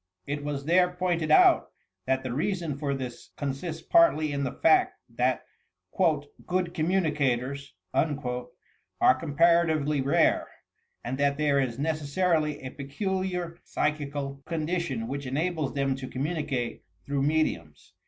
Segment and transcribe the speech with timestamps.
[0.25, 1.69] It was there x>ointed out
[2.07, 5.45] that the reason for this consists partly in the fact that
[5.95, 8.07] ''good communicators" are
[8.99, 10.47] comparaitivdy rare,
[11.03, 16.83] and that there is necessarily a peculiar psychical condi tion which enables them to communicate
[17.05, 17.93] through mediums.